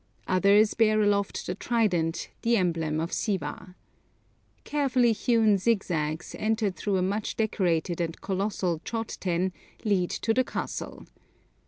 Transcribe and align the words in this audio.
Others 0.27 0.73
bear 0.73 0.99
aloft 1.03 1.45
the 1.45 1.53
trident, 1.53 2.31
the 2.41 2.57
emblem 2.57 2.99
of 2.99 3.13
Siva. 3.13 3.75
Carefully 4.63 5.11
hewn 5.11 5.59
zigzags, 5.59 6.35
entered 6.39 6.75
through 6.75 6.97
a 6.97 7.03
much 7.03 7.37
decorated 7.37 8.01
and 8.01 8.19
colossal 8.19 8.79
chod 8.83 9.09
ten, 9.19 9.53
lead 9.85 10.09
to 10.09 10.33
the 10.33 10.43
castle. 10.43 11.05